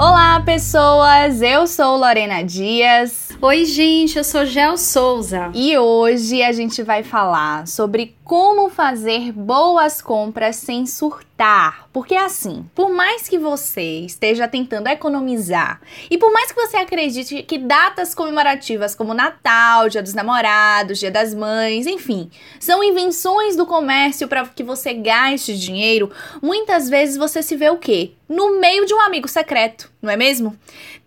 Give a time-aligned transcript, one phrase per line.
[0.00, 1.42] Olá, pessoas!
[1.42, 3.27] Eu sou Lorena Dias.
[3.40, 5.52] Oi, gente, eu sou Gel Souza.
[5.54, 11.88] E hoje a gente vai falar sobre como fazer boas compras sem surtar.
[11.92, 15.80] Porque assim, por mais que você esteja tentando economizar
[16.10, 21.12] e por mais que você acredite que datas comemorativas como Natal, Dia dos Namorados, Dia
[21.12, 26.10] das Mães, enfim, são invenções do comércio para que você gaste dinheiro,
[26.42, 28.14] muitas vezes você se vê o quê?
[28.28, 30.58] No meio de um amigo secreto, não é mesmo?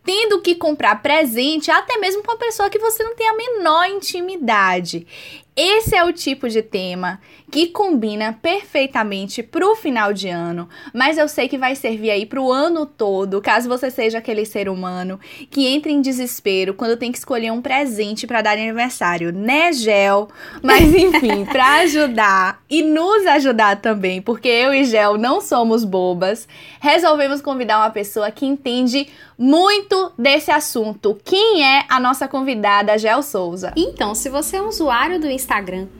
[0.04, 3.88] Tendo que comprar presente até mesmo para uma pessoa que você não tem a menor
[3.88, 5.06] intimidade.
[5.64, 7.20] Esse é o tipo de tema
[7.52, 12.52] que combina perfeitamente pro final de ano, mas eu sei que vai servir aí pro
[12.52, 15.20] ano todo, caso você seja aquele ser humano
[15.52, 20.30] que entra em desespero quando tem que escolher um presente para dar aniversário, né, Gel?
[20.64, 26.48] Mas enfim, para ajudar e nos ajudar também, porque eu e Gel não somos bobas,
[26.80, 31.20] resolvemos convidar uma pessoa que entende muito desse assunto.
[31.26, 33.74] Quem é a nossa convidada, Gel Souza?
[33.76, 35.51] Então, se você é um usuário do Instagram,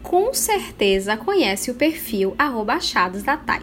[0.02, 2.34] com certeza conhece o perfil
[2.72, 3.60] achados da Thay.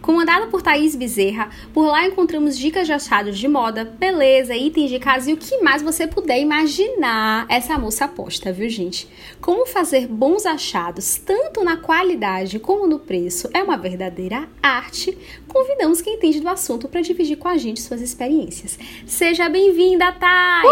[0.00, 4.98] Comandada por Thaís Bezerra, por lá encontramos dicas de achados de moda, beleza, itens de
[4.98, 7.46] casa e o que mais você puder imaginar.
[7.48, 9.08] Essa moça aposta, viu, gente?
[9.40, 15.16] Como fazer bons achados, tanto na qualidade como no preço, é uma verdadeira arte.
[15.46, 18.78] Convidamos quem entende do assunto para dividir com a gente suas experiências.
[19.06, 20.66] Seja bem-vinda, Thay!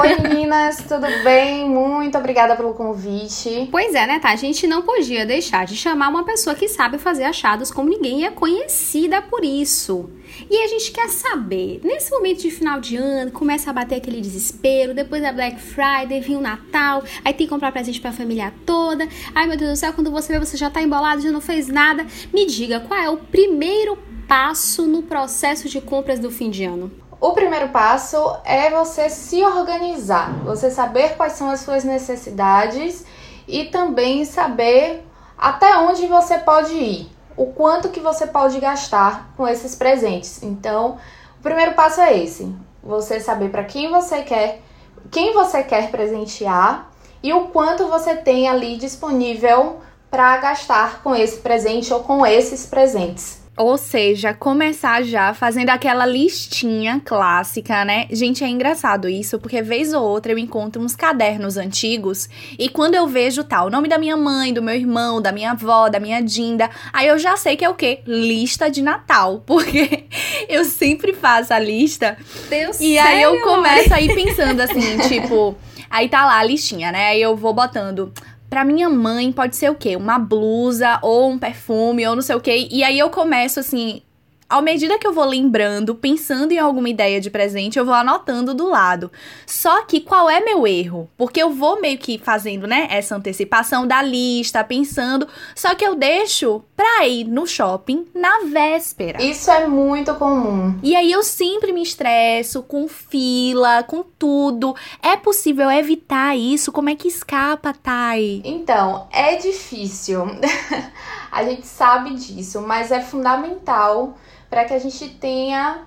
[0.00, 1.68] Oi, meninas, tudo bem?
[1.68, 3.68] Muito obrigada pelo convite.
[3.70, 4.30] Pois é, né, tá?
[4.30, 8.20] A gente não podia deixar de chamar uma pessoa que sabe fazer achados como ninguém
[8.20, 10.10] e é conhecida por isso.
[10.50, 14.20] E a gente quer saber, nesse momento de final de ano, começa a bater aquele
[14.20, 18.52] desespero, depois da Black Friday, vem o Natal, aí tem que comprar presente pra família
[18.64, 19.06] toda.
[19.34, 21.68] Ai meu Deus do céu, quando você vê, você já tá embolado, já não fez
[21.68, 22.06] nada.
[22.32, 26.90] Me diga, qual é o primeiro passo no processo de compras do fim de ano?
[27.20, 33.06] O primeiro passo é você se organizar, você saber quais são as suas necessidades
[33.48, 35.02] e também saber
[35.36, 40.42] até onde você pode ir, o quanto que você pode gastar com esses presentes.
[40.42, 40.98] Então,
[41.38, 44.62] o primeiro passo é esse: você saber para quem você quer,
[45.10, 46.90] quem você quer presentear
[47.22, 49.80] e o quanto você tem ali disponível
[50.10, 53.45] para gastar com esse presente ou com esses presentes.
[53.56, 58.06] Ou seja, começar já fazendo aquela listinha clássica, né?
[58.10, 62.28] Gente, é engraçado isso, porque vez ou outra eu encontro uns cadernos antigos
[62.58, 65.32] e quando eu vejo tal, tá, o nome da minha mãe, do meu irmão, da
[65.32, 68.00] minha avó, da minha Dinda, aí eu já sei que é o quê?
[68.06, 70.04] Lista de Natal, porque
[70.48, 72.16] eu sempre faço a lista.
[72.50, 75.56] Deus E sério, aí eu começo aí pensando assim, tipo,
[75.90, 77.08] aí tá lá a listinha, né?
[77.08, 78.12] Aí eu vou botando
[78.56, 79.96] Pra minha mãe pode ser o quê?
[79.96, 82.66] Uma blusa ou um perfume ou não sei o quê.
[82.70, 84.00] E aí eu começo assim,
[84.48, 88.54] à medida que eu vou lembrando, pensando em alguma ideia de presente, eu vou anotando
[88.54, 89.10] do lado.
[89.44, 91.10] Só que qual é meu erro?
[91.16, 95.94] Porque eu vou meio que fazendo, né, essa antecipação da lista, pensando, só que eu
[95.94, 99.22] deixo pra ir no shopping na véspera.
[99.22, 100.78] Isso é muito comum.
[100.82, 104.74] E aí eu sempre me estresso com fila, com tudo.
[105.02, 106.70] É possível evitar isso?
[106.70, 108.42] Como é que escapa, Thay?
[108.44, 110.26] Então, é difícil.
[111.36, 114.14] A gente sabe disso, mas é fundamental
[114.48, 115.82] para que a gente tenha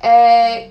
[0.00, 0.70] é,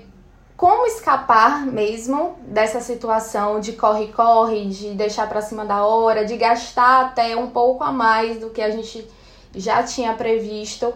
[0.56, 7.04] como escapar mesmo dessa situação de corre-corre, de deixar para cima da hora, de gastar
[7.04, 9.06] até um pouco a mais do que a gente
[9.54, 10.94] já tinha previsto.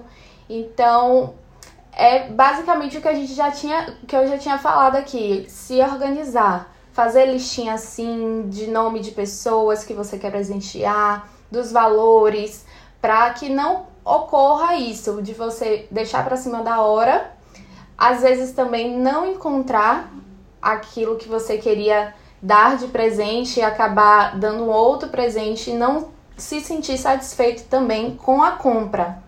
[0.49, 1.35] Então,
[1.93, 5.83] é basicamente o que a gente já tinha, que eu já tinha falado aqui, se
[5.83, 12.65] organizar, fazer listinha assim de nome de pessoas que você quer presentear, dos valores,
[13.01, 17.33] para que não ocorra isso de você deixar para cima da hora,
[17.97, 20.11] às vezes também não encontrar
[20.61, 26.61] aquilo que você queria dar de presente e acabar dando outro presente e não se
[26.61, 29.23] sentir satisfeito também com a compra.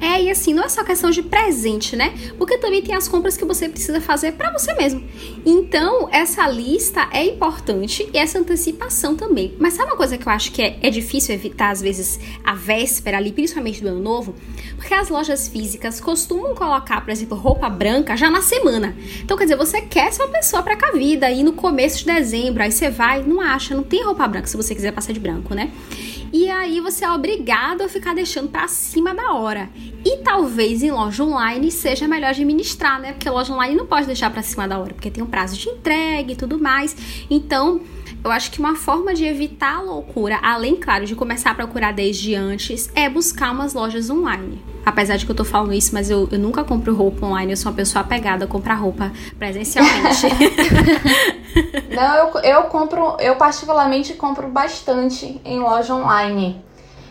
[0.00, 2.14] É, e assim, não é só questão de presente, né?
[2.36, 5.02] Porque também tem as compras que você precisa fazer para você mesmo.
[5.44, 9.54] Então, essa lista é importante e essa antecipação também.
[9.58, 12.54] Mas sabe uma coisa que eu acho que é, é difícil evitar, às vezes, a
[12.54, 14.34] véspera ali, principalmente do ano novo?
[14.76, 18.96] Porque as lojas físicas costumam colocar, por exemplo, roupa branca já na semana.
[19.22, 22.04] Então, quer dizer, você quer ser uma pessoa pra cá vida aí no começo de
[22.04, 25.20] dezembro, aí você vai, não acha, não tem roupa branca se você quiser passar de
[25.20, 25.72] branco, né?
[26.32, 29.70] E aí você é obrigado a ficar deixando para cima da hora.
[30.04, 33.12] E talvez em loja online seja melhor administrar, né?
[33.12, 35.68] Porque loja online não pode deixar para cima da hora, porque tem um prazo de
[35.68, 36.96] entrega e tudo mais.
[37.30, 37.80] Então,
[38.24, 41.92] Eu acho que uma forma de evitar a loucura, além, claro, de começar a procurar
[41.92, 44.62] desde antes, é buscar umas lojas online.
[44.84, 47.56] Apesar de que eu tô falando isso, mas eu, eu nunca compro roupa online, eu
[47.56, 50.26] sou uma pessoa apegada a comprar roupa presencialmente.
[51.94, 56.62] Não, eu, eu compro, eu particularmente compro bastante em loja online.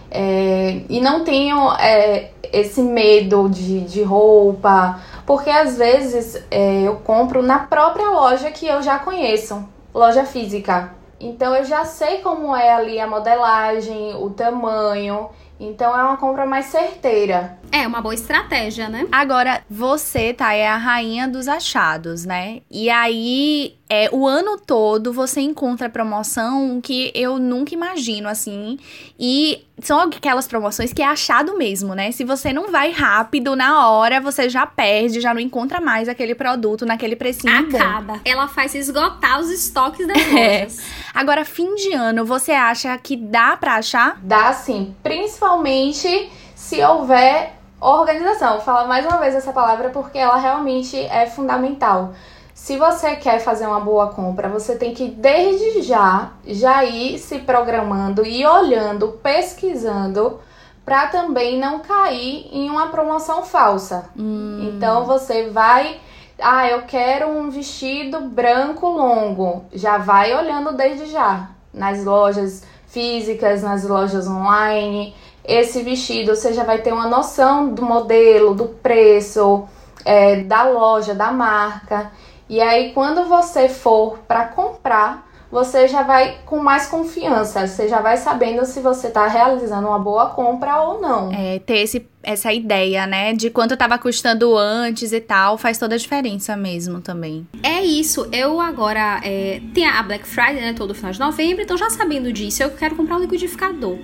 [0.09, 6.95] É, e não tenho é, esse medo de, de roupa, porque às vezes é, eu
[6.97, 10.96] compro na própria loja que eu já conheço, loja física.
[11.19, 15.29] Então eu já sei como é ali a modelagem, o tamanho.
[15.59, 17.57] Então é uma compra mais certeira.
[17.71, 19.07] É uma boa estratégia, né?
[19.11, 22.61] Agora, você, tá, é a rainha dos achados, né?
[22.71, 28.77] E aí, é, o ano todo você encontra promoção que eu nunca imagino, assim.
[29.19, 32.11] E são aquelas promoções que é achado mesmo, né?
[32.11, 36.35] Se você não vai rápido, na hora você já perde, já não encontra mais aquele
[36.35, 38.13] produto naquele precinho Acaba.
[38.13, 38.19] bom.
[38.25, 40.59] Ela faz esgotar os estoques das é.
[40.59, 40.79] lojas.
[41.13, 44.19] Agora, fim de ano, você acha que dá pra achar?
[44.21, 48.53] Dá sim, principalmente se houver organização.
[48.53, 52.13] Vou falar mais uma vez essa palavra porque ela realmente é fundamental.
[52.53, 57.39] Se você quer fazer uma boa compra, você tem que desde já já ir se
[57.39, 60.39] programando e olhando, pesquisando
[60.83, 64.09] para também não cair em uma promoção falsa.
[64.17, 64.71] Hum.
[64.73, 65.99] Então você vai,
[66.41, 69.65] ah, eu quero um vestido branco longo.
[69.71, 75.13] Já vai olhando desde já nas lojas físicas, nas lojas online
[75.47, 79.67] esse vestido, você já vai ter uma noção do modelo, do preço,
[80.03, 82.11] é, da loja, da marca.
[82.49, 88.01] E aí, quando você for para comprar, você já vai com mais confiança, você já
[88.01, 91.31] vai sabendo se você está realizando uma boa compra ou não.
[91.31, 95.95] É, ter esse essa ideia, né, de quanto estava custando antes e tal, faz toda
[95.95, 97.47] a diferença mesmo também.
[97.63, 98.27] É isso.
[98.33, 102.33] Eu agora é, tem a Black Friday, né, todo final de novembro, então já sabendo
[102.33, 103.97] disso, eu quero comprar um liquidificador.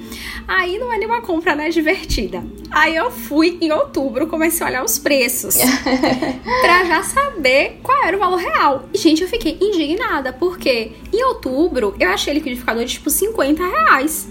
[0.48, 2.42] Aí não é nenhuma compra, né, divertida.
[2.72, 5.58] Aí eu fui em outubro, comecei a olhar os preços
[6.62, 8.86] para já saber qual era o valor real.
[8.94, 14.30] E, gente, eu fiquei indignada, porque em outubro eu achei liquidificador de tipo 50 reais.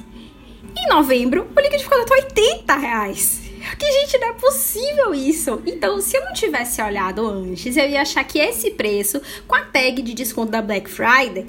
[0.75, 3.42] Em novembro, o liquidificador tá 80 reais.
[3.79, 5.63] Que, gente, não é possível isso.
[5.67, 9.63] Então, se eu não tivesse olhado antes, eu ia achar que esse preço, com a
[9.63, 11.47] tag de desconto da Black Friday,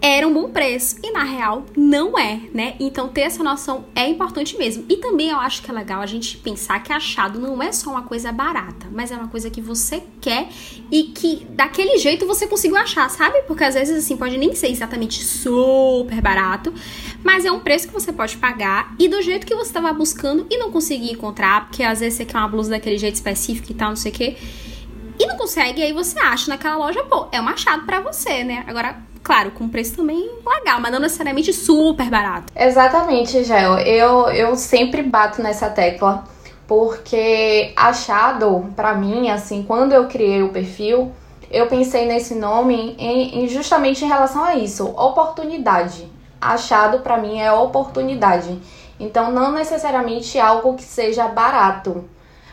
[0.00, 0.96] era um bom preço.
[1.02, 2.74] E na real, não é, né?
[2.80, 4.84] Então ter essa noção é importante mesmo.
[4.88, 7.90] E também eu acho que é legal a gente pensar que achado não é só
[7.90, 10.48] uma coisa barata, mas é uma coisa que você quer
[10.90, 13.42] e que daquele jeito você conseguiu achar, sabe?
[13.42, 16.72] Porque às vezes assim pode nem ser exatamente super barato,
[17.22, 20.46] mas é um preço que você pode pagar e do jeito que você estava buscando
[20.50, 23.74] e não conseguir encontrar, porque às vezes você quer uma blusa daquele jeito específico e
[23.74, 24.36] tal, não sei o quê.
[25.18, 28.64] E não consegue, aí você acha naquela loja, pô, é um achado para você, né?
[28.66, 32.52] Agora, claro, com preço também legal, mas não necessariamente super barato.
[32.54, 33.78] Exatamente, Gel.
[33.78, 36.24] Eu, eu sempre bato nessa tecla,
[36.66, 41.12] porque achado, para mim, assim, quando eu criei o perfil,
[41.50, 46.08] eu pensei nesse nome em, em justamente em relação a isso, oportunidade.
[46.40, 48.58] Achado para mim é oportunidade.
[48.98, 52.04] Então, não necessariamente algo que seja barato,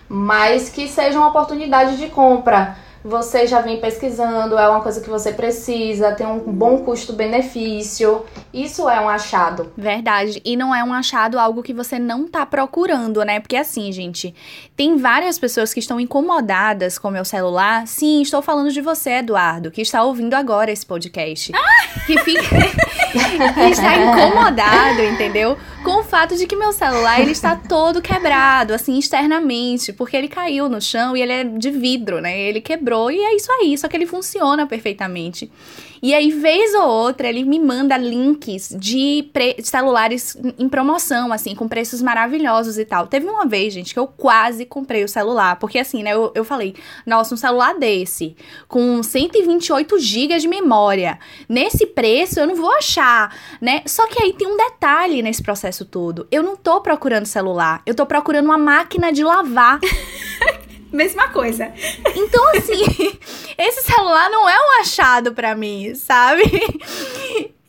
[0.10, 2.78] mas que seja uma oportunidade de compra
[3.08, 8.26] você já vem pesquisando, é uma coisa que você precisa, tem um bom custo-benefício.
[8.54, 9.72] Isso é um achado.
[9.78, 10.42] Verdade.
[10.44, 13.40] E não é um achado algo que você não tá procurando, né?
[13.40, 14.36] Porque assim, gente,
[14.76, 17.88] tem várias pessoas que estão incomodadas com meu celular.
[17.88, 21.54] Sim, estou falando de você, Eduardo, que está ouvindo agora esse podcast.
[21.56, 22.06] Ah!
[22.06, 22.58] Que fica.
[23.54, 25.58] que está incomodado, entendeu?
[25.88, 30.28] Com o fato de que meu celular ele está todo quebrado, assim, externamente, porque ele
[30.28, 32.38] caiu no chão e ele é de vidro, né?
[32.38, 35.50] Ele quebrou e é isso aí, só que ele funciona perfeitamente.
[36.02, 39.30] E aí, vez ou outra, ele me manda links de
[39.64, 43.08] celulares em promoção, assim, com preços maravilhosos e tal.
[43.08, 46.44] Teve uma vez, gente, que eu quase comprei o celular, porque assim, né, eu, eu
[46.44, 46.76] falei,
[47.06, 48.36] nossa, um celular desse,
[48.68, 53.82] com 128 GB de memória, nesse preço eu não vou achar, né?
[53.86, 56.28] Só que aí tem um detalhe nesse processo todo.
[56.32, 59.80] Eu não tô procurando celular, eu tô procurando uma máquina de lavar.
[60.92, 61.74] Mesma coisa.
[62.16, 62.84] Então, assim,
[63.58, 66.44] esse celular não é um achado para mim, sabe?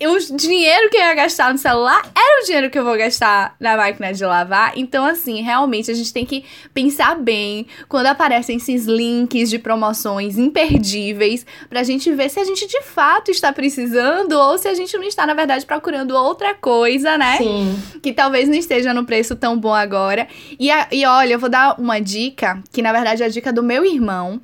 [0.07, 3.57] O dinheiro que eu ia gastar no celular era o dinheiro que eu vou gastar
[3.59, 4.73] na máquina de lavar.
[4.77, 10.39] Então, assim, realmente a gente tem que pensar bem quando aparecem esses links de promoções
[10.39, 14.97] imperdíveis pra gente ver se a gente de fato está precisando ou se a gente
[14.97, 17.39] não está, na verdade, procurando outra coisa, né?
[17.39, 17.83] Sim.
[18.01, 20.29] Que talvez não esteja no preço tão bom agora.
[20.59, 23.53] E, a, e olha, eu vou dar uma dica, que na verdade é a dica
[23.53, 24.41] do meu irmão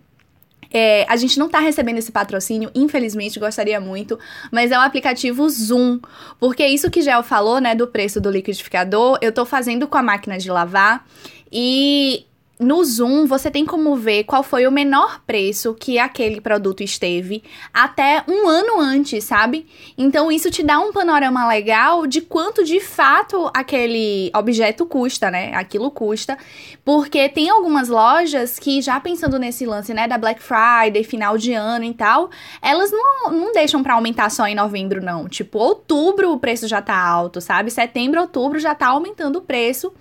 [0.76, 4.19] É, a gente não tá recebendo esse patrocínio, infelizmente, gostaria muito,
[4.50, 6.00] mas é o aplicativo Zoom.
[6.40, 10.02] Porque isso que Gel falou, né, do preço do liquidificador, eu tô fazendo com a
[10.02, 11.07] máquina de lavar
[11.52, 12.26] e
[12.59, 17.43] no Zoom, você tem como ver qual foi o menor preço que aquele produto esteve
[17.73, 19.67] até um ano antes, sabe?
[19.99, 25.53] Então, isso te dá um panorama legal de quanto de fato aquele objeto custa, né?
[25.55, 26.39] Aquilo custa.
[26.85, 31.53] Porque tem algumas lojas que, já pensando nesse lance, né, da Black Friday, final de
[31.53, 32.31] ano e tal,
[32.63, 35.29] elas não, não deixam para aumentar só em novembro, não.
[35.29, 37.71] Tipo, outubro o preço já tá alto, sabe?
[37.71, 39.93] Setembro, outubro já tá aumentando o preço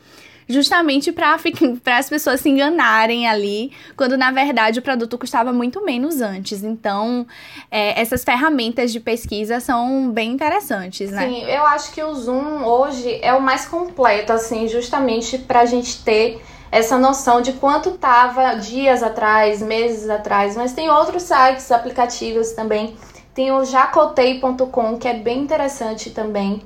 [0.48, 1.36] justamente para
[1.98, 6.64] as pessoas se enganarem ali, quando na verdade o produto custava muito menos antes.
[6.64, 7.26] Então,
[7.70, 11.28] é, essas ferramentas de pesquisa são bem interessantes, né?
[11.28, 15.66] Sim, eu acho que o Zoom hoje é o mais completo, assim, justamente para a
[15.66, 21.72] gente ter essa noção de quanto estava dias atrás, meses atrás, mas tem outros sites,
[21.72, 22.98] aplicativos também.
[23.34, 26.64] Tem o jacotei.com, que é bem interessante também.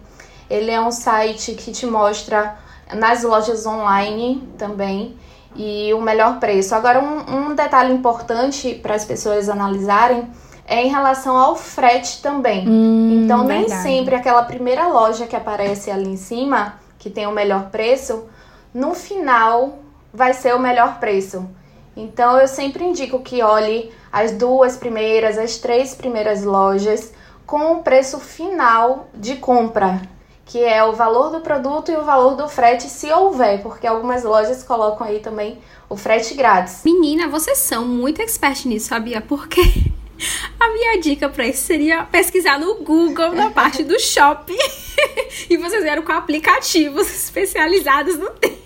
[0.50, 2.58] Ele é um site que te mostra
[2.96, 5.18] nas lojas online também
[5.56, 6.76] e o melhor preço.
[6.76, 10.30] Agora, um, um detalhe importante para as pessoas analisarem
[10.66, 12.68] é em relação ao frete também.
[12.68, 13.82] Hum, então, nem verdade.
[13.82, 18.26] sempre aquela primeira loja que aparece ali em cima, que tem o melhor preço,
[18.74, 19.80] no final
[20.14, 21.48] vai ser o melhor preço.
[21.96, 27.14] Então, eu sempre indico que olhe as duas primeiras, as três primeiras lojas
[27.46, 30.02] com o preço final de compra
[30.48, 34.24] que é o valor do produto e o valor do frete, se houver, porque algumas
[34.24, 36.82] lojas colocam aí também o frete grátis.
[36.86, 39.20] Menina, vocês são muito expert nisso, sabia?
[39.20, 39.62] Porque
[40.58, 44.58] a minha dica para isso seria pesquisar no Google na parte do shopping
[45.50, 48.58] e vocês vieram com aplicativos especializados no tema.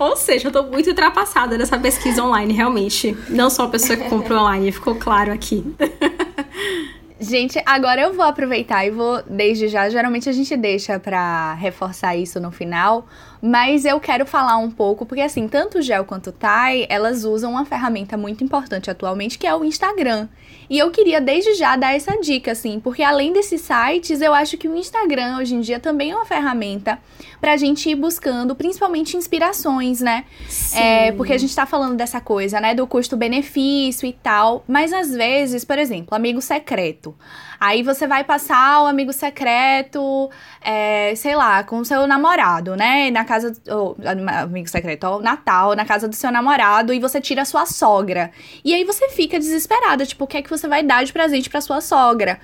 [0.00, 3.16] Ou seja, eu tô muito ultrapassada nessa pesquisa online, realmente.
[3.28, 5.64] Não sou a pessoa que compra online, ficou claro aqui.
[7.26, 12.14] Gente, agora eu vou aproveitar e vou, desde já, geralmente a gente deixa pra reforçar
[12.14, 13.06] isso no final,
[13.46, 17.24] mas eu quero falar um pouco, porque assim, tanto o Gel quanto o Tai, elas
[17.24, 20.28] usam uma ferramenta muito importante atualmente, que é o Instagram.
[20.70, 24.56] E eu queria desde já dar essa dica, assim, porque além desses sites, eu acho
[24.56, 26.98] que o Instagram hoje em dia também é uma ferramenta
[27.38, 30.24] pra gente ir buscando, principalmente inspirações, né?
[30.48, 30.78] Sim.
[30.78, 35.10] É, porque a gente tá falando dessa coisa, né, do custo-benefício e tal, mas às
[35.10, 37.14] vezes, por exemplo, amigo secreto.
[37.60, 40.30] Aí você vai passar o amigo secreto,
[40.62, 43.10] é, sei lá, com o seu namorado, né?
[43.10, 43.33] Na casa.
[43.70, 43.94] Oh,
[44.42, 48.30] amigo secreto, ó, Natal, na casa do seu namorado, e você tira a sua sogra.
[48.64, 51.48] E aí você fica desesperada, tipo, o que é que você vai dar de presente
[51.50, 52.38] pra sua sogra?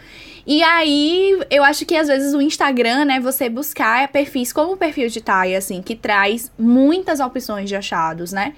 [0.47, 4.77] E aí, eu acho que às vezes o Instagram, né, você buscar perfis como o
[4.77, 8.55] perfil de Thay, assim, que traz muitas opções de achados, né?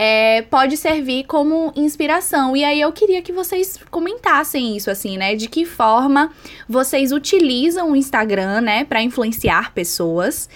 [0.00, 2.56] é, pode servir como inspiração.
[2.56, 5.34] E aí eu queria que vocês comentassem isso, assim, né?
[5.34, 6.30] De que forma
[6.68, 10.48] vocês utilizam o Instagram, né, para influenciar pessoas.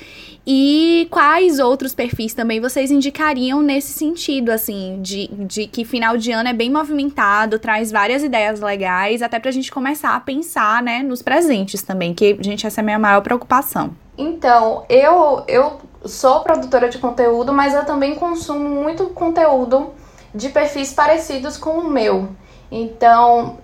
[0.46, 6.32] E quais outros perfis também vocês indicariam nesse sentido, assim, de, de que final de
[6.32, 11.02] ano é bem movimentado, traz várias ideias legais, até pra gente começar a pensar, né,
[11.02, 13.90] nos presentes também, que, gente, essa é a minha maior preocupação.
[14.18, 19.90] Então, eu, eu sou produtora de conteúdo, mas eu também consumo muito conteúdo
[20.34, 22.30] de perfis parecidos com o meu.
[22.70, 23.58] Então,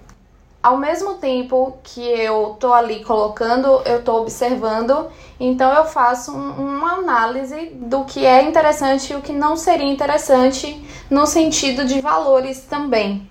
[0.62, 6.76] ao mesmo tempo que eu tô ali colocando, eu tô observando, então eu faço um,
[6.76, 12.00] uma análise do que é interessante e o que não seria interessante no sentido de
[12.00, 13.28] valores também.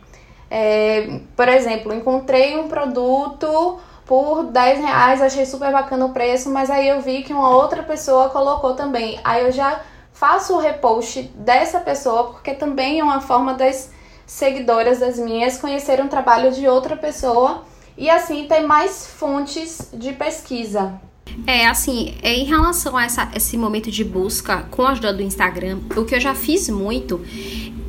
[0.49, 6.69] É, por exemplo, encontrei um produto por 10 reais, achei super bacana o preço, mas
[6.69, 9.19] aí eu vi que uma outra pessoa colocou também.
[9.21, 9.81] Aí eu já
[10.13, 13.91] faço o repost dessa pessoa, porque também é uma forma das
[14.27, 17.63] seguidoras das minhas conhecerem o trabalho de outra pessoa
[17.97, 21.01] e assim ter mais fontes de pesquisa.
[21.45, 25.21] É, assim, é, em relação a essa, esse momento de busca com a ajuda do
[25.21, 27.21] Instagram, o que eu já fiz muito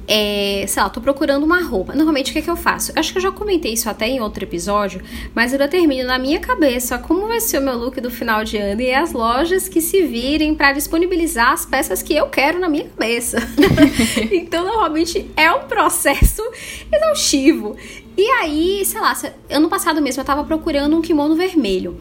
[0.08, 1.94] é, sei lá, tô procurando uma roupa.
[1.94, 2.90] Normalmente o que, é que eu faço?
[2.96, 5.02] Acho que eu já comentei isso até em outro episódio,
[5.34, 8.56] mas eu determino na minha cabeça como vai ser o meu look do final de
[8.56, 12.70] ano e as lojas que se virem para disponibilizar as peças que eu quero na
[12.70, 13.36] minha cabeça.
[14.32, 16.42] então, normalmente é um processo
[16.90, 17.76] exaustivo.
[18.16, 19.14] E aí, sei lá,
[19.50, 22.00] ano passado mesmo eu tava procurando um kimono vermelho.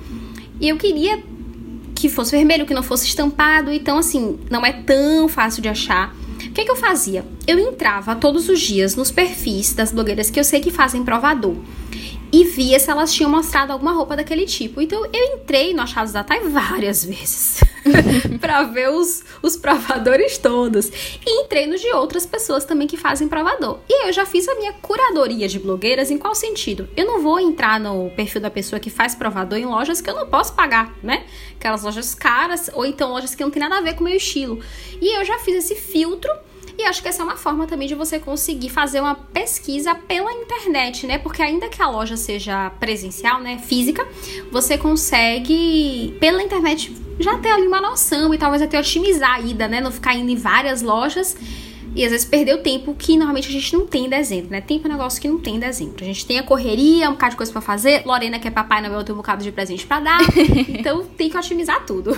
[0.62, 1.22] E eu queria
[1.94, 3.72] que fosse vermelho, que não fosse estampado.
[3.72, 6.16] Então, assim, não é tão fácil de achar.
[6.58, 7.24] Que, que eu fazia?
[7.46, 11.56] Eu entrava todos os dias nos perfis das blogueiras que eu sei que fazem provador
[12.32, 14.82] e via se elas tinham mostrado alguma roupa daquele tipo.
[14.82, 17.60] Então eu entrei no Achados da Thay várias vezes.
[18.42, 20.88] para ver os, os provadores todos.
[21.24, 23.78] E em treinos de outras pessoas também que fazem provador.
[23.88, 26.90] E eu já fiz a minha curadoria de blogueiras em qual sentido?
[26.98, 30.16] Eu não vou entrar no perfil da pessoa que faz provador em lojas que eu
[30.16, 31.24] não posso pagar, né?
[31.56, 34.16] Aquelas lojas caras ou então lojas que não tem nada a ver com o meu
[34.16, 34.60] estilo.
[35.00, 36.32] E eu já fiz esse filtro
[36.78, 40.32] e acho que essa é uma forma também de você conseguir fazer uma pesquisa pela
[40.32, 41.18] internet, né?
[41.18, 44.08] Porque ainda que a loja seja presencial, né, física,
[44.52, 49.68] você consegue pela internet já ter ali uma noção e talvez até otimizar a ida,
[49.68, 49.82] né?
[49.82, 51.36] Não ficar indo em várias lojas
[51.98, 54.62] e às vezes perdeu tempo que normalmente a gente não tem em dezembro, né?
[54.62, 55.96] Tempo é um negócio que não tem em dezembro.
[56.04, 58.04] A gente tem a correria, um bocado de coisa para fazer.
[58.06, 60.20] Lorena, que é papai Noel, tem um bocado de presente para dar.
[60.70, 62.16] então tem que otimizar tudo.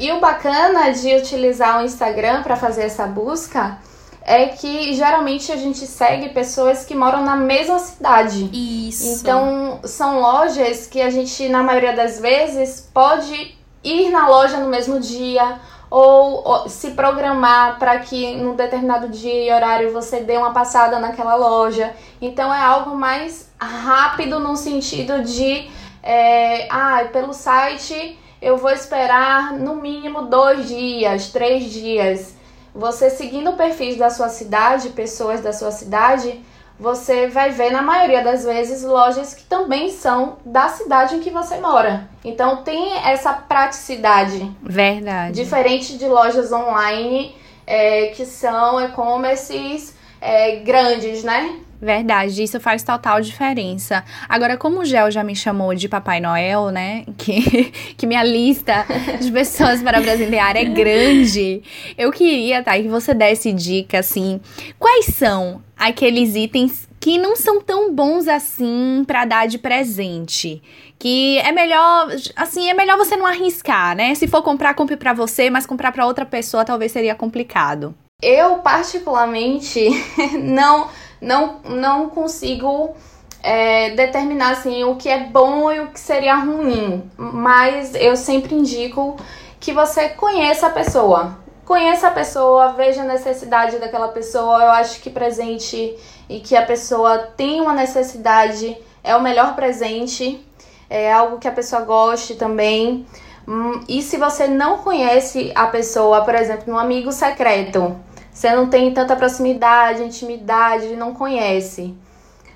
[0.00, 3.78] e o bacana de utilizar o Instagram para fazer essa busca
[4.22, 8.48] é que geralmente a gente segue pessoas que moram na mesma cidade.
[8.54, 9.20] Isso.
[9.20, 13.54] Então, são lojas que a gente, na maioria das vezes, pode
[13.84, 19.44] ir na loja no mesmo dia ou, ou se programar para que num determinado dia
[19.44, 21.94] e horário você dê uma passada naquela loja.
[22.20, 25.70] Então é algo mais rápido no sentido de,
[26.02, 32.36] é, ah, pelo site eu vou esperar no mínimo dois dias, três dias.
[32.74, 36.40] Você seguindo o perfil da sua cidade, pessoas da sua cidade,
[36.78, 41.30] você vai ver na maioria das vezes lojas que também são da cidade em que
[41.30, 42.08] você mora.
[42.24, 44.50] Então tem essa praticidade.
[44.62, 45.34] Verdade.
[45.34, 47.34] Diferente de lojas online
[47.66, 51.60] é, que são e-commerces é, grandes, né?
[51.80, 54.04] Verdade, isso faz total diferença.
[54.28, 57.04] Agora, como o Gel já me chamou de Papai Noel, né?
[57.16, 58.84] Que, que minha lista
[59.20, 61.62] de pessoas para presentear é grande.
[61.96, 64.40] Eu queria, tá, que você desse dica, assim.
[64.78, 70.60] Quais são aqueles itens que não são tão bons assim para dar de presente?
[70.98, 74.16] Que é melhor, assim, é melhor você não arriscar, né?
[74.16, 77.94] Se for comprar, compre para você, mas comprar para outra pessoa talvez seria complicado.
[78.20, 79.90] Eu, particularmente,
[80.42, 80.88] não
[81.20, 82.94] não, não consigo
[83.42, 88.54] é, determinar assim, o que é bom e o que seria ruim, mas eu sempre
[88.54, 89.16] indico
[89.60, 91.38] que você conheça a pessoa.
[91.64, 94.62] Conheça a pessoa, veja a necessidade daquela pessoa.
[94.62, 95.96] Eu acho que presente
[96.28, 100.44] e que a pessoa tem uma necessidade é o melhor presente,
[100.88, 103.06] é algo que a pessoa goste também.
[103.46, 107.96] Hum, e se você não conhece a pessoa, por exemplo, um amigo secreto,
[108.38, 111.92] você não tem tanta proximidade, intimidade, não conhece.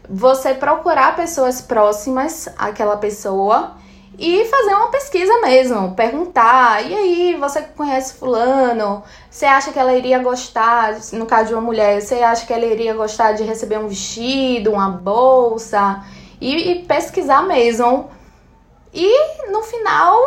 [0.09, 3.73] Você procurar pessoas próximas àquela pessoa
[4.17, 9.03] e fazer uma pesquisa mesmo, perguntar, e aí, você conhece fulano?
[9.29, 12.65] Você acha que ela iria gostar, no caso de uma mulher, você acha que ela
[12.65, 16.05] iria gostar de receber um vestido, uma bolsa?
[16.41, 18.09] E, e pesquisar mesmo.
[18.95, 20.19] E no final,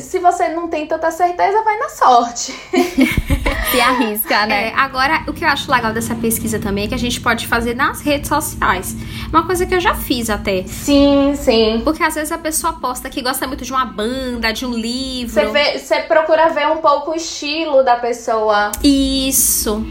[0.00, 2.52] se você não tem tanta certeza, vai na sorte.
[3.70, 4.70] Se arrisca, né?
[4.70, 7.46] É, agora, o que eu acho legal dessa pesquisa também é que a gente pode
[7.46, 8.96] fazer nas redes sociais.
[9.28, 10.64] Uma coisa que eu já fiz até.
[10.66, 11.80] Sim, sim.
[11.84, 15.32] Porque às vezes a pessoa posta que gosta muito de uma banda, de um livro.
[15.32, 18.72] Você, vê, você procura ver um pouco o estilo da pessoa.
[18.82, 19.84] Isso.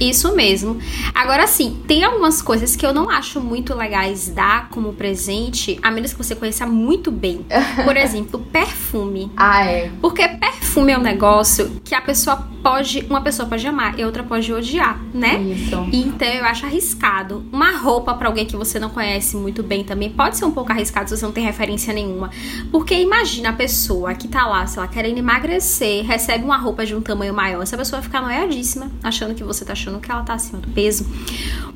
[0.00, 0.78] Isso mesmo.
[1.14, 5.90] Agora sim, tem algumas coisas que eu não acho muito legais dar como presente, a
[5.90, 7.44] menos que você conheça muito bem.
[7.84, 9.30] Por exemplo, perfume.
[9.36, 9.90] Ah, é.
[10.00, 14.24] Porque perfume é um negócio que a pessoa pode, uma pessoa pode amar e outra
[14.24, 15.40] pode odiar, né?
[15.40, 15.88] Isso.
[15.92, 17.44] Então eu acho arriscado.
[17.52, 20.72] Uma roupa para alguém que você não conhece muito bem também pode ser um pouco
[20.72, 22.28] arriscado se você não tem referência nenhuma.
[22.72, 26.92] Porque imagina a pessoa que tá lá, sei lá, querendo emagrecer, recebe uma roupa de
[26.92, 30.24] um tamanho maior, essa pessoa vai ficar noiadíssima, achando que você tá achando que ela
[30.24, 31.06] tá acima do peso.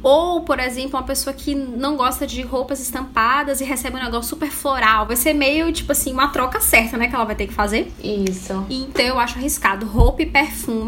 [0.02, 4.30] Ou, por exemplo, uma pessoa que não gosta de roupas estampadas e recebe um negócio
[4.30, 5.06] super floral.
[5.06, 7.06] Vai ser meio, tipo assim, uma troca certa, né?
[7.06, 7.92] Que ela vai ter que fazer.
[8.02, 8.66] Isso.
[8.68, 9.86] Então eu acho arriscado.
[9.86, 10.79] Roupa e perfume.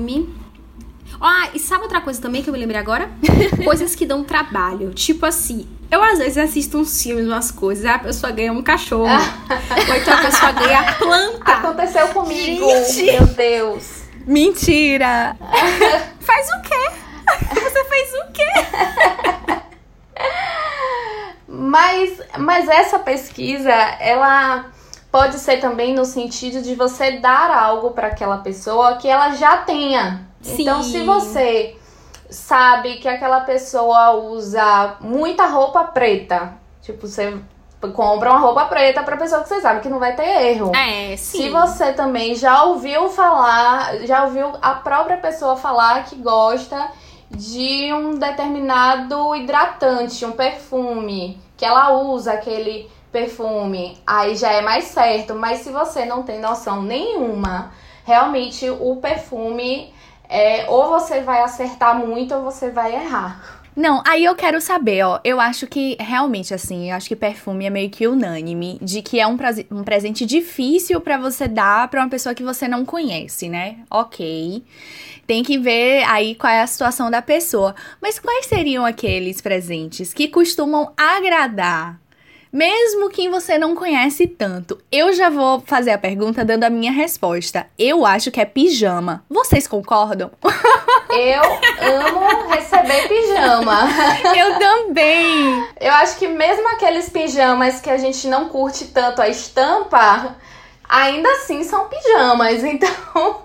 [1.21, 3.09] Ah, e sabe outra coisa também que eu me lembrei agora?
[3.65, 4.93] Coisas que dão trabalho.
[4.93, 9.07] Tipo assim, eu às vezes assisto uns filmes, umas coisas, a pessoa ganha um cachorro.
[9.89, 11.53] ou então a pessoa ganha planta.
[11.53, 12.69] Aconteceu comigo.
[12.89, 13.05] Gente.
[13.05, 14.03] Meu Deus.
[14.27, 15.37] Mentira!
[16.21, 16.91] Faz o quê?
[17.55, 18.53] Você fez o quê?
[21.49, 24.67] mas, mas essa pesquisa, ela
[25.13, 29.59] pode ser também no sentido de você dar algo para aquela pessoa que ela já
[29.59, 30.27] tenha.
[30.41, 30.63] Sim.
[30.63, 31.77] Então, se você
[32.31, 37.39] sabe que aquela pessoa usa muita roupa preta, tipo, você
[37.95, 40.73] compra uma roupa preta pra pessoa que você sabe que não vai ter erro.
[40.75, 41.43] É, sim.
[41.43, 46.89] Se você também já ouviu falar, já ouviu a própria pessoa falar que gosta
[47.31, 54.85] de um determinado hidratante, um perfume, que ela usa aquele perfume, aí já é mais
[54.85, 55.35] certo.
[55.35, 57.71] Mas se você não tem noção nenhuma
[58.05, 59.93] realmente o perfume
[60.29, 63.61] é ou você vai acertar muito ou você vai errar.
[63.75, 65.19] Não, aí eu quero saber, ó.
[65.25, 69.19] Eu acho que realmente, assim, eu acho que perfume é meio que unânime de que
[69.19, 69.37] é um,
[69.71, 73.79] um presente difícil para você dar para uma pessoa que você não conhece, né?
[73.91, 74.63] Ok.
[75.27, 77.75] Tem que ver aí qual é a situação da pessoa.
[78.01, 81.99] Mas quais seriam aqueles presentes que costumam agradar
[82.53, 84.79] mesmo quem você não conhece tanto.
[84.91, 87.67] Eu já vou fazer a pergunta dando a minha resposta.
[87.79, 89.25] Eu acho que é pijama.
[89.31, 90.31] Vocês concordam?
[91.11, 91.43] Eu
[92.07, 93.89] amo receber pijama.
[94.37, 95.67] Eu também.
[95.81, 100.37] Eu acho que mesmo aqueles pijamas que a gente não curte tanto a estampa,
[100.89, 102.63] ainda assim são pijamas.
[102.73, 103.43] Então,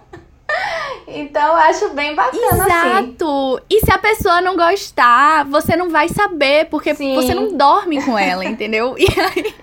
[1.07, 2.61] então eu acho bem bacana assim.
[2.61, 3.55] Exato.
[3.57, 3.65] Assim.
[3.69, 7.15] E se a pessoa não gostar, você não vai saber, porque Sim.
[7.15, 8.95] você não dorme com ela, entendeu?
[8.97, 9.53] E aí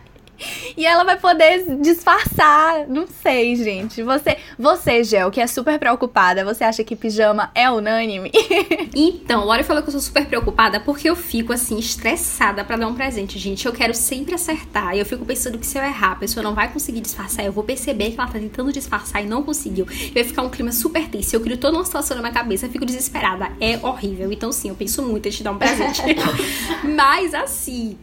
[0.77, 2.87] e ela vai poder disfarçar.
[2.89, 4.03] Não sei, gente.
[4.03, 8.31] Você, você, Gel, que é super preocupada, você acha que pijama é unânime?
[8.95, 12.87] então, Lori falou que eu sou super preocupada porque eu fico assim, estressada para dar
[12.87, 13.67] um presente, gente.
[13.67, 14.95] Eu quero sempre acertar.
[14.95, 17.45] E eu fico pensando que se eu errar, a pessoa não vai conseguir disfarçar.
[17.45, 19.87] Eu vou perceber que ela tá tentando disfarçar e não conseguiu.
[20.13, 21.35] Vai ficar um clima super tenso.
[21.35, 23.51] Eu crio toda uma situação na minha cabeça, eu fico desesperada.
[23.61, 24.33] É horrível.
[24.33, 26.03] Então, sim, eu penso muito em te dar um presente.
[26.85, 27.97] Mas assim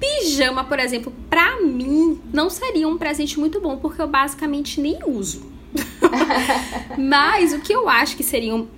[0.00, 4.98] Pijama, por exemplo, pra mim não seria um presente muito bom, porque eu basicamente nem
[5.06, 5.42] uso.
[6.98, 8.68] Mas o que eu acho que seriam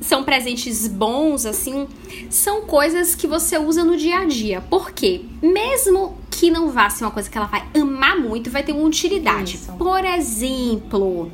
[0.00, 1.88] são presentes bons, assim,
[2.28, 4.60] são coisas que você usa no dia a dia.
[4.60, 5.22] Por quê?
[5.42, 8.84] Mesmo que não vá ser uma coisa que ela vai amar muito, vai ter uma
[8.86, 9.56] utilidade.
[9.56, 9.72] Isso.
[9.72, 11.30] Por exemplo,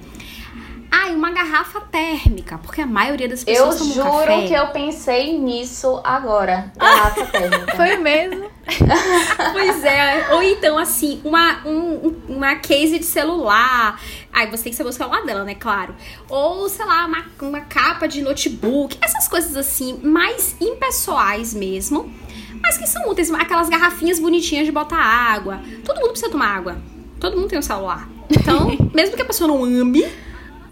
[0.91, 4.47] Ai, uma garrafa térmica, porque a maioria das pessoas Eu juro café.
[4.49, 6.73] que eu pensei nisso agora.
[6.77, 7.77] Garrafa térmica.
[7.77, 8.51] Foi mesmo?
[9.53, 10.35] pois é.
[10.35, 14.01] Ou então, assim, uma, um, uma case de celular.
[14.33, 15.55] Aí você tem que saber o celular dela, né?
[15.55, 15.95] Claro.
[16.29, 18.99] Ou, sei lá, uma, uma capa de notebook.
[19.01, 22.13] Essas coisas assim, mais impessoais mesmo.
[22.61, 23.31] Mas que são úteis.
[23.31, 25.61] Aquelas garrafinhas bonitinhas de botar água.
[25.85, 26.77] Todo mundo precisa tomar água.
[27.19, 28.09] Todo mundo tem um celular.
[28.29, 30.05] Então, mesmo que a pessoa não ame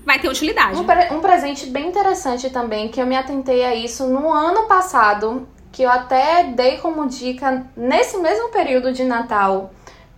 [0.08, 0.80] vai ter utilidade.
[0.80, 4.62] Um, pre um presente bem interessante também, que eu me atentei a isso no ano
[4.62, 9.70] passado, que eu até dei como dica nesse mesmo período de Natal,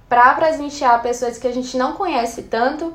[0.09, 2.94] para presentear pessoas que a gente não conhece tanto,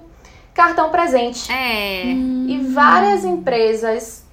[0.54, 1.52] cartão presente.
[1.52, 2.06] É.
[2.06, 4.24] E várias empresas,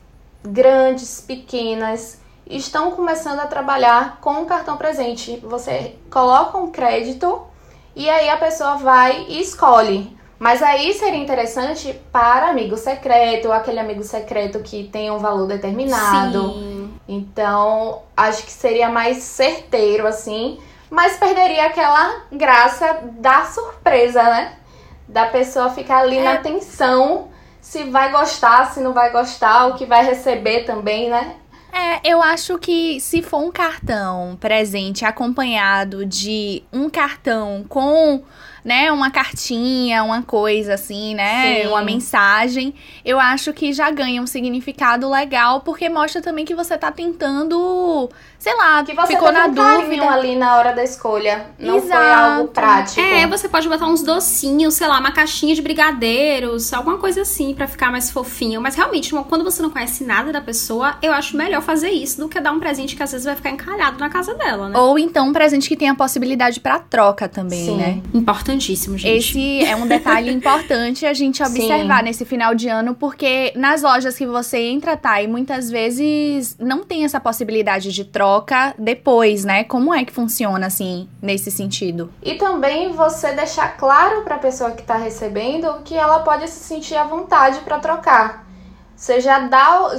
[0.44, 5.37] grandes, pequenas, estão começando a trabalhar com cartão presente.
[5.42, 7.42] Você coloca um crédito
[7.96, 10.16] e aí a pessoa vai e escolhe.
[10.43, 16.55] Mas aí seria interessante para amigo secreto, aquele amigo secreto que tem um valor determinado.
[16.55, 16.95] Sim.
[17.07, 20.59] Então, acho que seria mais certeiro, assim.
[20.91, 24.55] Mas perderia aquela graça da surpresa, né?
[25.07, 26.25] Da pessoa ficar ali é.
[26.25, 27.29] na tensão
[27.61, 31.37] se vai gostar, se não vai gostar, o que vai receber também, né?
[31.73, 38.25] É, eu acho que se for um cartão presente acompanhado de um cartão com
[38.64, 41.68] né, uma cartinha, uma coisa assim, né, Sim.
[41.68, 46.79] uma mensagem, eu acho que já ganha um significado legal, porque mostra também que você
[46.79, 48.09] tá tentando,
[48.43, 51.93] sei lá, que você ficou na um dúvida ali na hora da escolha, não Exato.
[51.93, 53.01] foi algo prático.
[53.01, 57.55] É, você pode botar uns docinhos, sei lá, uma caixinha de brigadeiros, alguma coisa assim
[57.55, 61.37] para ficar mais fofinho, mas realmente, quando você não conhece nada da pessoa, eu acho
[61.37, 64.11] melhor fazer isso do que dar um presente que às vezes vai ficar encalhado na
[64.11, 64.77] casa dela, né?
[64.77, 67.77] Ou então um presente que tenha possibilidade para troca também, Sim.
[67.77, 68.03] né?
[68.13, 69.19] Importante importantíssimo, gente.
[69.19, 72.05] Esse é um detalhe importante a gente observar Sim.
[72.05, 76.83] nesse final de ano, porque nas lojas que você entra, tá, e muitas vezes não
[76.83, 78.32] tem essa possibilidade de troca
[78.79, 79.64] depois, né?
[79.64, 82.12] Como é que funciona, assim, nesse sentido?
[82.23, 86.64] E também você deixar claro para a pessoa que tá recebendo que ela pode se
[86.64, 88.47] sentir à vontade para trocar.
[88.95, 89.90] Você já dá.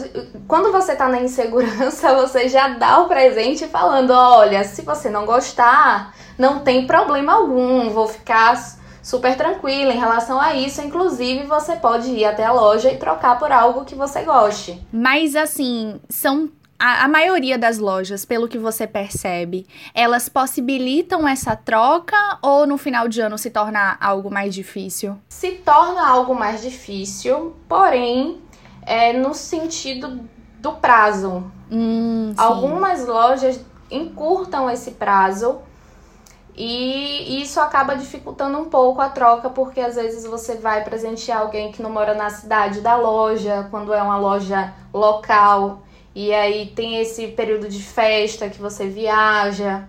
[0.47, 5.25] Quando você tá na insegurança, você já dá o presente falando: olha, se você não
[5.25, 8.55] gostar, não tem problema algum, vou ficar
[9.03, 10.81] super tranquila em relação a isso.
[10.81, 14.81] Inclusive, você pode ir até a loja e trocar por algo que você goste.
[14.91, 21.55] Mas assim, são a, a, maioria das lojas, pelo que você percebe, elas possibilitam essa
[21.55, 25.17] troca ou no final de ano se torna algo mais difícil?
[25.29, 28.41] Se torna algo mais difícil, porém,
[28.85, 30.19] é no sentido
[30.59, 31.51] do prazo.
[31.71, 33.59] Hum, Algumas lojas
[33.89, 35.59] encurtam esse prazo
[36.55, 41.71] e isso acaba dificultando um pouco a troca, porque às vezes você vai presentear alguém
[41.71, 45.81] que não mora na cidade da loja, quando é uma loja local,
[46.15, 49.87] e aí tem esse período de festa que você viaja.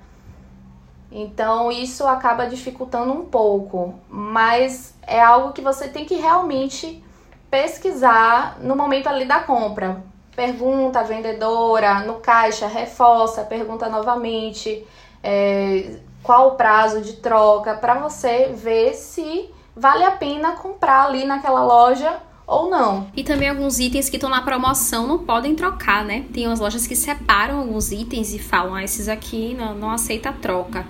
[1.12, 7.02] Então isso acaba dificultando um pouco, mas é algo que você tem que realmente
[7.50, 10.02] pesquisar no momento ali da compra.
[10.34, 14.84] Pergunta a vendedora, no caixa, reforça, pergunta novamente
[15.22, 21.24] é, qual o prazo de troca, para você ver se vale a pena comprar ali
[21.24, 23.08] naquela loja ou não.
[23.16, 26.24] E também alguns itens que estão na promoção não podem trocar, né?
[26.32, 30.32] Tem umas lojas que separam alguns itens e falam, ah, esses aqui não, não aceita
[30.32, 30.86] troca.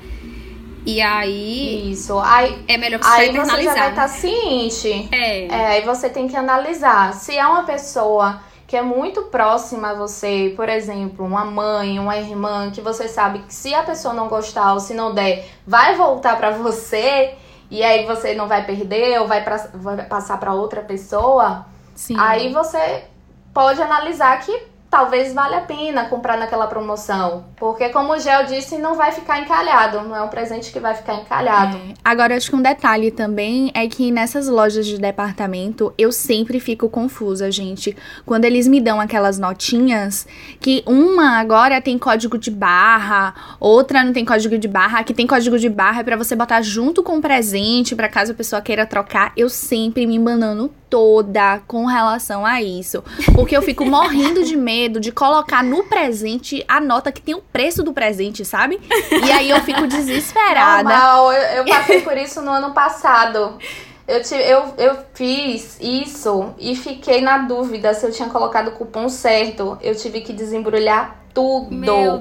[0.87, 1.93] E aí.
[1.93, 2.19] Isso.
[2.19, 3.89] Aí, é melhor que aí você você já vai né?
[3.91, 5.09] estar tá ciente.
[5.11, 5.47] É.
[5.47, 5.67] é.
[5.67, 7.15] Aí você tem que analisar.
[7.15, 12.19] Se é uma pessoa que é muito próxima a você, por exemplo, uma mãe, uma
[12.19, 15.95] irmã, que você sabe que se a pessoa não gostar ou se não der, vai
[15.95, 17.35] voltar para você
[17.71, 22.17] e aí você não vai perder ou vai, pra, vai passar para outra pessoa, Sim.
[22.19, 23.05] aí você
[23.53, 27.47] pode analisar que talvez valha a pena comprar naquela promoção.
[27.57, 30.03] Porque, como o Gel disse, não vai ficar encalhado.
[30.03, 31.77] Não é um presente que vai ficar encalhado.
[31.77, 31.95] É.
[32.05, 36.89] Agora, acho que um detalhe também é que nessas lojas de departamento eu sempre fico
[36.89, 37.97] confusa, gente.
[38.25, 40.29] Quando eles me dão aquelas notinhas,
[40.61, 45.27] que uma agora tem código de barra, outra não tem código de barra, que tem
[45.27, 48.63] código de barra é pra você botar junto com o presente, para caso a pessoa
[48.63, 49.33] queira trocar.
[49.37, 53.03] Eu sempre me embanando toda com relação a isso.
[53.35, 57.43] Porque eu fico morrendo de medo de colocar no presente a nota que tem o
[57.43, 58.81] preço do presente, sabe?
[59.11, 60.89] E aí eu fico desesperada.
[60.89, 63.59] Normal, eu, eu passei por isso no ano passado.
[64.07, 69.09] Eu, eu, eu fiz isso e fiquei na dúvida se eu tinha colocado o cupom
[69.09, 69.77] certo.
[69.83, 71.75] Eu tive que desembrulhar tudo.
[71.75, 72.21] Meu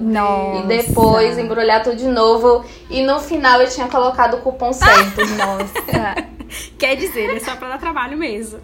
[0.63, 2.65] e depois embrulhar tudo de novo.
[2.89, 5.21] E no final eu tinha colocado o cupom certo.
[5.37, 6.33] Nossa.
[6.77, 8.59] Quer dizer, é só pra dar trabalho mesmo.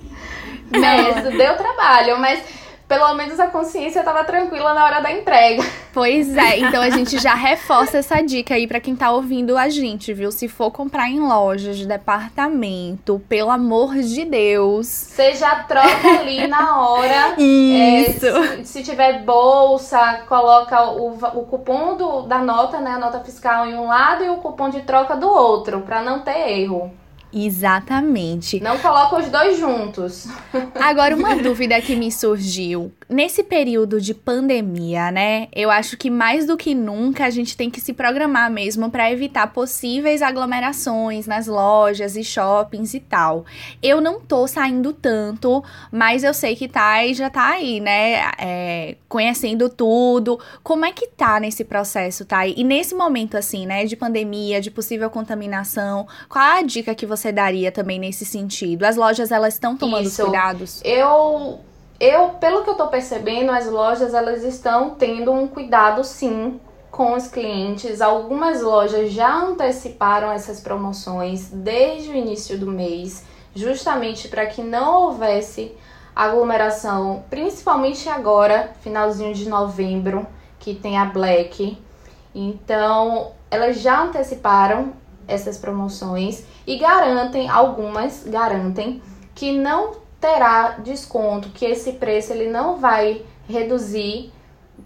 [0.72, 2.44] Mesmo, deu trabalho, mas
[2.90, 5.64] pelo menos a consciência tava tranquila na hora da entrega.
[5.94, 9.70] Pois é, então a gente já reforça essa dica aí para quem tá ouvindo a
[9.70, 10.32] gente, viu?
[10.32, 14.88] Se for comprar em lojas de departamento, pelo amor de Deus.
[14.88, 17.36] Você já troca ali na hora.
[17.38, 18.26] Isso.
[18.26, 22.92] É, se, se, tiver bolsa, coloca o, o cupom do, da nota, né?
[22.92, 26.22] A nota fiscal em um lado e o cupom de troca do outro, para não
[26.22, 26.92] ter erro.
[27.32, 28.60] Exatamente.
[28.60, 30.28] Não coloca os dois juntos.
[30.76, 32.92] Agora, uma dúvida que me surgiu.
[33.10, 35.48] Nesse período de pandemia, né?
[35.56, 39.12] Eu acho que mais do que nunca a gente tem que se programar mesmo para
[39.12, 43.46] evitar possíveis aglomerações nas lojas e shoppings e tal.
[43.82, 48.32] Eu não tô saindo tanto, mas eu sei que Thay já tá aí, né?
[48.38, 50.40] É, conhecendo tudo.
[50.64, 52.54] Como é que tá nesse processo, Thay?
[52.58, 53.86] E nesse momento, assim, né?
[53.86, 58.84] De pandemia, de possível contaminação, qual a dica que você você daria também nesse sentido?
[58.84, 60.24] As lojas elas estão tomando Isso.
[60.24, 60.82] cuidados?
[60.84, 61.60] Eu
[62.00, 66.60] eu, pelo que eu tô percebendo, as lojas elas estão tendo um cuidado sim
[66.90, 68.02] com os clientes.
[68.02, 75.04] Algumas lojas já anteciparam essas promoções desde o início do mês, justamente para que não
[75.04, 75.76] houvesse
[76.16, 80.26] aglomeração, principalmente agora, finalzinho de novembro,
[80.58, 81.78] que tem a Black.
[82.34, 84.94] Então, elas já anteciparam
[85.28, 89.02] essas promoções e garantem, algumas garantem,
[89.36, 94.32] que não terá desconto, que esse preço ele não vai reduzir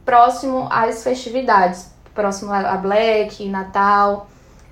[0.06, 4.28] próximo às festividades, próximo a Black, Natal.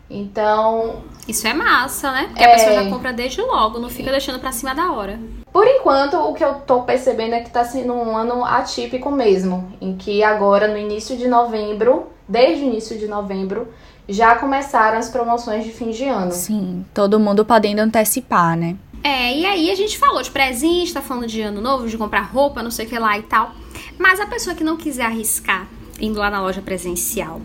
[0.09, 1.03] Então.
[1.25, 2.25] Isso é massa, né?
[2.27, 2.53] Porque é...
[2.53, 5.19] a pessoa já compra desde logo, não fica deixando pra cima da hora.
[5.51, 9.71] Por enquanto, o que eu tô percebendo é que tá sendo um ano atípico mesmo.
[9.79, 13.69] Em que agora, no início de novembro, desde o início de novembro,
[14.07, 16.31] já começaram as promoções de fim de ano.
[16.31, 18.75] Sim, todo mundo podendo antecipar, né?
[19.03, 22.21] É, e aí a gente falou de presente, tá falando de ano novo, de comprar
[22.21, 23.53] roupa, não sei o que lá e tal.
[23.97, 25.67] Mas a pessoa que não quiser arriscar
[25.99, 27.41] indo lá na loja presencial,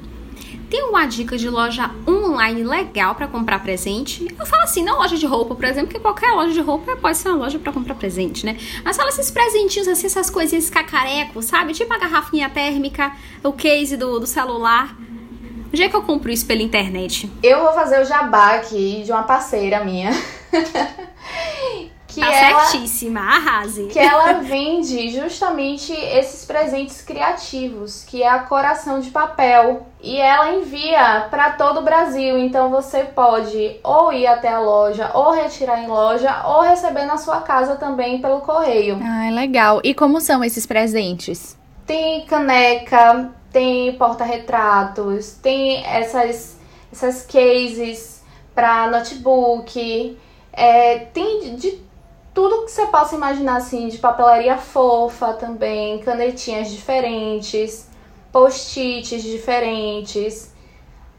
[0.69, 4.27] tem uma dica de loja online legal para comprar presente?
[4.39, 7.17] Eu falo assim, não loja de roupa, por exemplo, porque qualquer loja de roupa pode
[7.17, 8.57] ser uma loja para comprar presente, né?
[8.85, 11.73] Mas fala esses presentinhos, assim, essas coisinhas cacarecos, sabe?
[11.73, 13.13] Tipo a garrafinha térmica,
[13.45, 14.97] o case do, do celular.
[15.69, 17.31] Onde é que eu compro isso pela internet?
[17.43, 20.11] Eu vou fazer o jabá aqui de uma parceira minha.
[22.17, 23.89] que tá ela, certíssima, arrase.
[23.89, 29.87] Que ela vende justamente esses presentes criativos, que é a coração de papel.
[30.03, 32.39] E ela envia para todo o Brasil.
[32.39, 37.19] Então você pode ou ir até a loja, ou retirar em loja, ou receber na
[37.19, 38.99] sua casa também pelo correio.
[39.03, 39.81] Ah, legal.
[39.85, 41.55] E como são esses presentes?
[41.87, 46.59] Tem caneca, tem porta-retratos, tem essas,
[46.91, 50.17] essas cases para notebook,
[50.57, 51.83] é, tem de, de
[52.35, 57.89] tudo que você possa imaginar assim, de papelaria fofa também, canetinhas diferentes,
[58.33, 60.55] post-its diferentes.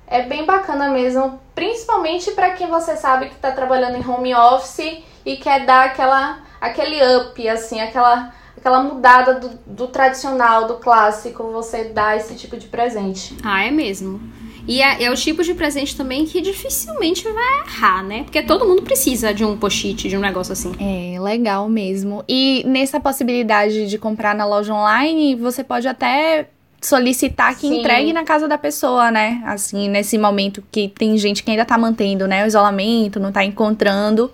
[0.08, 5.04] É bem bacana mesmo, principalmente para quem você sabe que está trabalhando em home office
[5.26, 11.52] e quer dar aquela aquele up, assim, aquela, aquela mudada do, do tradicional, do clássico,
[11.52, 13.38] você dá esse tipo de presente.
[13.44, 14.20] Ah, é mesmo.
[14.68, 18.24] E é, é, o tipo de presente também que dificilmente vai errar, né?
[18.24, 20.74] Porque todo mundo precisa de um post-it, de um negócio assim.
[20.80, 22.24] É, legal mesmo.
[22.28, 26.50] E nessa possibilidade de comprar na loja online, você pode até
[26.82, 27.80] solicitar que Sim.
[27.80, 29.42] entregue na casa da pessoa, né?
[29.46, 33.44] Assim, nesse momento que tem gente que ainda tá mantendo, né, o isolamento, não tá
[33.44, 34.32] encontrando,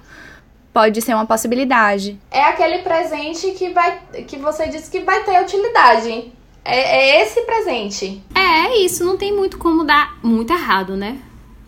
[0.74, 2.20] pode ser uma possibilidade.
[2.32, 6.32] É aquele presente que vai que você disse que vai ter utilidade.
[6.66, 8.24] É, é esse presente.
[8.34, 11.20] É, é isso, não tem muito como dar muito errado, né?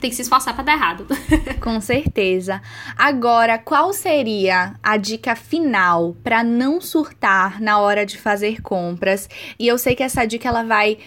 [0.05, 1.08] tem que se esforçar para dar errado.
[1.62, 2.62] Com certeza.
[2.95, 9.27] Agora, qual seria a dica final para não surtar na hora de fazer compras?
[9.58, 10.99] E eu sei que essa dica ela vai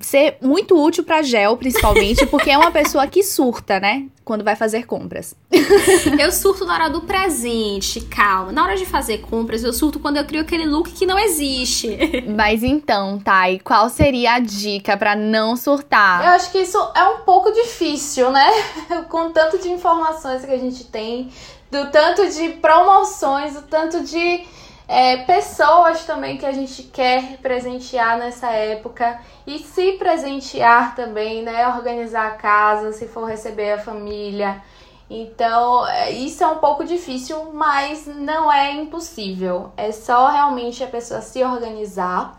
[0.00, 4.06] ser muito útil para Gel, principalmente, porque é uma pessoa que surta, né?
[4.24, 5.36] Quando vai fazer compras.
[6.18, 8.50] eu surto na hora do presente, calma.
[8.50, 11.96] Na hora de fazer compras, eu surto quando eu crio aquele look que não existe.
[12.26, 16.24] Mas então, Thay, qual seria a dica para não surtar?
[16.24, 18.50] Eu acho que isso é um pouco difícil, né?
[19.08, 21.30] Com tanto de informações que a gente tem,
[21.70, 24.44] do tanto de promoções, do tanto de
[24.86, 31.66] é, pessoas também que a gente quer presentear nessa época e se presentear também, né?
[31.68, 34.62] Organizar a casa, se for receber a família.
[35.08, 39.72] Então, é, isso é um pouco difícil, mas não é impossível.
[39.76, 42.38] É só realmente a pessoa se organizar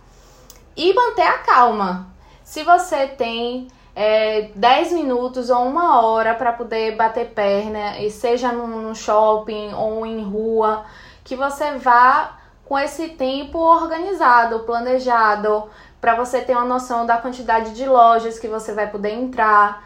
[0.76, 2.08] e manter a calma.
[2.44, 8.52] Se você tem é, 10 minutos ou uma hora para poder bater perna, e seja
[8.52, 10.86] no shopping ou em rua,
[11.26, 15.66] que você vá com esse tempo organizado, planejado,
[16.00, 19.84] para você ter uma noção da quantidade de lojas que você vai poder entrar.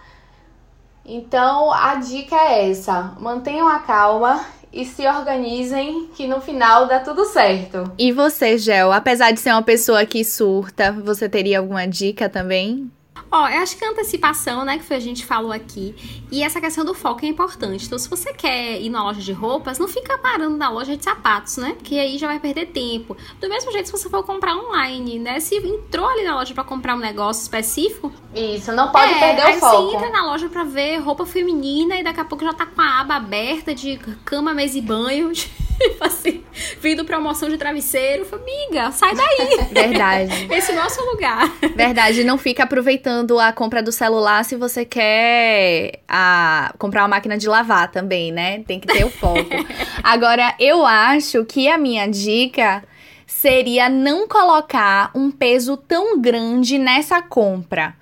[1.06, 7.00] Então, a dica é essa: mantenham a calma e se organizem que no final dá
[7.00, 7.92] tudo certo.
[7.98, 12.92] E você, Gel, apesar de ser uma pessoa que surta, você teria alguma dica também?
[13.32, 15.96] Ó, eu acho que a antecipação, né, que foi a gente falou aqui,
[16.32, 17.86] e essa questão do foco é importante.
[17.86, 21.04] Então, se você quer ir na loja de roupas, não fica parando na loja de
[21.04, 21.76] sapatos, né?
[21.84, 23.16] Que aí já vai perder tempo.
[23.40, 25.40] Do mesmo jeito, se você for comprar online, né?
[25.40, 28.12] Se entrou ali na loja para comprar um negócio específico.
[28.34, 29.92] Isso, não pode é, perder o foco.
[29.92, 32.82] Você entra na loja para ver roupa feminina e daqui a pouco já tá com
[32.82, 35.32] a aba aberta de cama, mesa e banho.
[35.80, 36.44] Tipo assim,
[36.82, 38.28] vindo promoção de travesseiro.
[38.34, 39.66] Amiga, sai daí.
[39.72, 40.48] Verdade.
[40.52, 41.50] Esse nosso lugar.
[41.74, 47.38] Verdade, não fica aproveitando a compra do celular se você quer a, comprar uma máquina
[47.38, 48.64] de lavar também, né?
[48.68, 49.50] Tem que ter o foco.
[50.04, 52.84] Agora, eu acho que a minha dica
[53.26, 57.96] seria não colocar um peso tão grande nessa compra.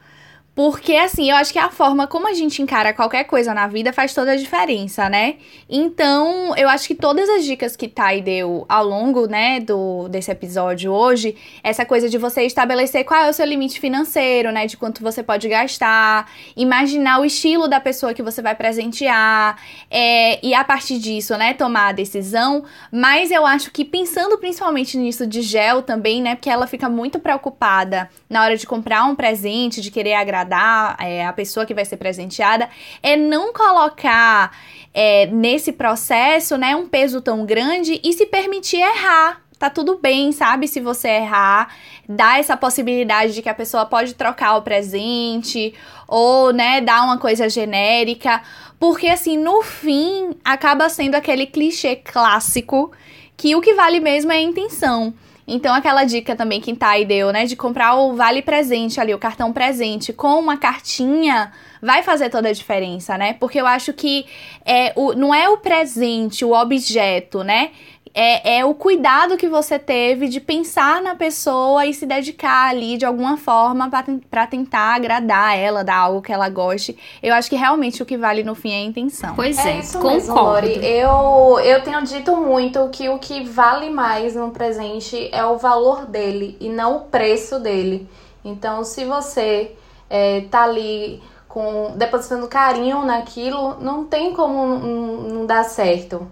[0.58, 3.94] Porque, assim, eu acho que a forma como a gente encara qualquer coisa na vida
[3.94, 5.36] faz toda a diferença, né?
[5.70, 10.32] Então, eu acho que todas as dicas que Thay deu ao longo, né, do, desse
[10.32, 14.76] episódio hoje, essa coisa de você estabelecer qual é o seu limite financeiro, né, de
[14.78, 20.56] quanto você pode gastar, imaginar o estilo da pessoa que você vai presentear, é, e
[20.56, 22.64] a partir disso, né, tomar a decisão.
[22.92, 27.20] Mas eu acho que pensando principalmente nisso de gel também, né, porque ela fica muito
[27.20, 31.74] preocupada na hora de comprar um presente, de querer agradar agradar é, a pessoa que
[31.74, 32.70] vai ser presenteada,
[33.04, 34.58] é não colocar
[34.94, 39.42] é, nesse processo, né, um peso tão grande e se permitir errar.
[39.60, 40.68] Tá tudo bem, sabe?
[40.68, 41.74] Se você errar,
[42.08, 45.74] dá essa possibilidade de que a pessoa pode trocar o presente
[46.08, 48.42] ou, né, dar uma coisa genérica,
[48.80, 52.92] porque assim, no fim, acaba sendo aquele clichê clássico
[53.36, 55.14] que o que vale mesmo é a intenção.
[55.48, 59.18] Então, aquela dica também que Thay deu, né, de comprar o vale presente ali, o
[59.18, 63.34] cartão presente com uma cartinha, vai fazer toda a diferença, né?
[63.34, 64.26] Porque eu acho que
[64.66, 67.72] é, o, não é o presente, o objeto, né?
[68.20, 72.98] É, é o cuidado que você teve de pensar na pessoa e se dedicar ali
[72.98, 73.92] de alguma forma
[74.28, 76.98] para tentar agradar ela, dar algo que ela goste.
[77.22, 79.36] Eu acho que realmente o que vale no fim é a intenção.
[79.36, 80.16] Pois é, é isso concordo.
[80.16, 80.84] Mesmo, Lori.
[80.84, 86.08] Eu, eu tenho dito muito que o que vale mais no presente é o valor
[86.08, 88.10] dele e não o preço dele.
[88.44, 89.76] Então, se você
[90.10, 96.28] é, tá ali com depositando carinho naquilo, não tem como não, não dar certo.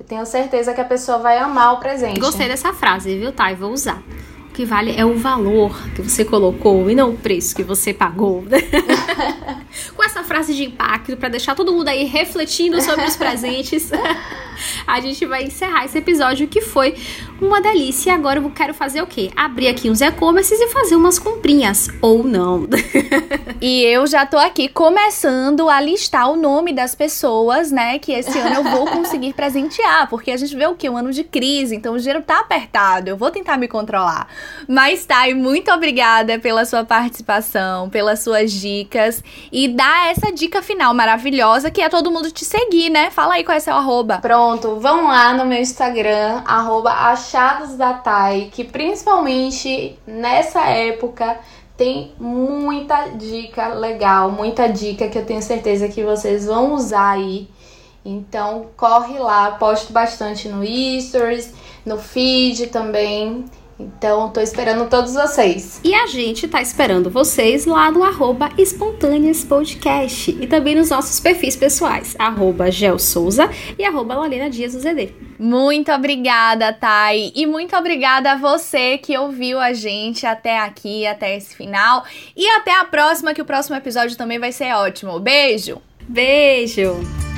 [0.00, 2.18] Eu tenho certeza que a pessoa vai amar o presente.
[2.18, 3.54] Gostei dessa frase, viu, Thay?
[3.54, 4.02] Vou usar.
[4.60, 8.44] Que vale é o valor que você colocou e não o preço que você pagou.
[9.96, 13.90] Com essa frase de impacto para deixar todo mundo aí refletindo sobre os presentes.
[14.86, 16.94] a gente vai encerrar esse episódio que foi
[17.40, 18.10] uma delícia.
[18.10, 19.30] E agora eu quero fazer o quê?
[19.34, 21.88] Abrir aqui uns e-commerces e fazer umas comprinhas.
[22.02, 22.68] Ou não.
[23.60, 27.98] e eu já tô aqui começando a listar o nome das pessoas, né?
[27.98, 30.08] Que esse ano eu vou conseguir presentear.
[30.08, 30.90] Porque a gente vê o quê?
[30.90, 33.08] Um ano de crise, então o dinheiro tá apertado.
[33.08, 34.28] Eu vou tentar me controlar.
[34.68, 39.22] Mas tá, e muito obrigada pela sua participação, pelas suas dicas.
[39.50, 43.10] E dá essa dica final maravilhosa que é todo mundo te seguir, né?
[43.10, 44.18] Fala aí qual é seu arroba.
[44.18, 51.38] Pronto, vão lá no meu Instagram, arroba achados da Thay, que principalmente nessa época
[51.76, 57.48] tem muita dica legal, muita dica que eu tenho certeza que vocês vão usar aí.
[58.04, 60.62] Então corre lá, posto bastante no
[61.00, 61.52] Stories,
[61.84, 63.44] no feed também.
[63.80, 65.80] Então, tô esperando todos vocês.
[65.82, 71.18] E a gente tá esperando vocês lá no arroba Espontâneas Podcast e também nos nossos
[71.18, 75.14] perfis pessoais, arroba Gel Souza e arroba Lalena Dias do ZD.
[75.38, 77.32] Muito obrigada, Thay.
[77.34, 82.04] E muito obrigada a você que ouviu a gente até aqui, até esse final.
[82.36, 85.18] E até a próxima, que o próximo episódio também vai ser ótimo.
[85.18, 85.80] Beijo!
[86.06, 87.29] Beijo!